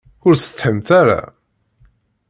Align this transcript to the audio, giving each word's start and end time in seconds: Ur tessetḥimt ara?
Ur 0.27 0.33
tessetḥimt 0.35 0.89
ara? 0.99 1.21